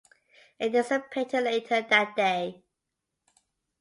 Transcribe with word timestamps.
It 0.57 0.71
dissipated 0.71 1.43
later 1.43 1.83
that 1.87 2.15
day. 2.15 2.63